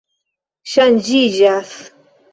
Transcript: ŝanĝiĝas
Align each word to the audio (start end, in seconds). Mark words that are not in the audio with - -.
ŝanĝiĝas 0.71 1.75